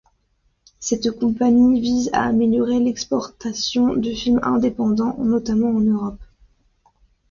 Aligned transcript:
Cette 0.79 1.11
compagnie 1.11 1.79
vise 1.79 2.09
à 2.11 2.23
améliorer 2.23 2.79
l'exportation 2.79 3.93
de 3.95 4.09
films 4.09 4.39
indépendants, 4.41 5.15
notamment 5.19 5.69
en 5.69 5.79
Europe. 5.81 6.19